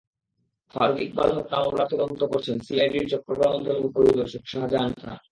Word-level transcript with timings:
ফারুক 0.73 0.99
ইকবাল 1.05 1.29
হত্যা 1.37 1.57
মামলার 1.57 1.89
তদন্ত 1.91 2.21
করছেন 2.31 2.57
সিআইডির 2.65 3.09
চট্টগ্রাম 3.11 3.51
অঞ্চলের 3.57 3.93
পরিদর্শক 3.95 4.43
শাহজাহান 4.51 4.91
খান। 5.01 5.21